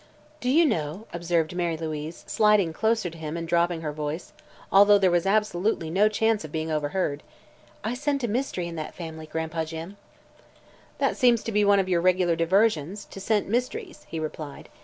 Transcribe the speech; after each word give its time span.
"Do 0.39 0.49
you 0.49 0.65
know," 0.65 1.05
observed 1.13 1.55
Mary 1.55 1.77
Louise, 1.77 2.23
sliding 2.25 2.73
closer 2.73 3.11
to 3.11 3.17
him 3.19 3.37
and 3.37 3.47
dropping 3.47 3.81
her 3.81 3.91
voice, 3.91 4.33
although 4.71 4.97
there 4.97 5.11
was 5.11 5.27
absolutely 5.27 5.91
no 5.91 6.09
chance 6.09 6.43
of 6.43 6.51
being 6.51 6.71
overheard, 6.71 7.21
"I 7.83 7.93
scent 7.93 8.23
a 8.23 8.27
mystery 8.27 8.67
in 8.67 8.75
that 8.77 8.95
family, 8.95 9.27
Gran'pa 9.27 9.63
Jim!" 9.63 9.97
"That 10.97 11.17
seems 11.17 11.43
to 11.43 11.51
be 11.51 11.63
one 11.63 11.77
of 11.79 11.87
your 11.87 12.01
regular 12.01 12.35
diversions 12.35 13.05
to 13.05 13.19
scent 13.19 13.47
mysteries," 13.47 14.07
he 14.09 14.19
replied. 14.19 14.69